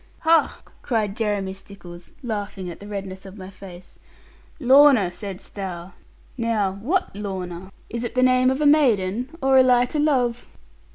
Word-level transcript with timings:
'Ha!' 0.21 0.63
cried 0.81 1.15
Jeremy 1.15 1.53
Stickles, 1.53 2.11
laughing 2.23 2.71
at 2.71 2.79
the 2.79 2.87
redness 2.87 3.23
of 3.23 3.37
my 3.37 3.51
face 3.51 3.99
'Lorna, 4.59 5.11
saidst 5.11 5.53
thou; 5.53 5.93
now 6.39 6.71
what 6.81 7.15
Lorna? 7.15 7.71
Is 7.87 8.03
it 8.03 8.15
the 8.15 8.23
name 8.23 8.49
of 8.49 8.61
a 8.61 8.65
maiden, 8.65 9.29
or 9.43 9.59
a 9.59 9.61
light 9.61 9.95
o' 9.95 9.99
love?' 9.99 10.47